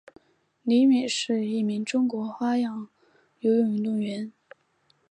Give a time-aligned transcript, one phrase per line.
[0.63, 2.89] 李敏是一名中国女子花样
[3.41, 4.33] 游泳运动员。